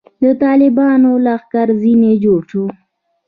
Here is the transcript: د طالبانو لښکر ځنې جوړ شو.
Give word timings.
د 0.21 0.25
طالبانو 0.43 1.11
لښکر 1.25 1.67
ځنې 1.81 2.11
جوړ 2.23 2.41
شو. 2.51 2.65